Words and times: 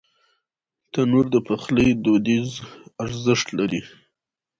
تنور 0.91 1.25
د 1.33 1.35
پخلي 1.47 1.87
دودیز 2.03 2.49
ارزښت 3.03 3.47
لري 3.57 3.81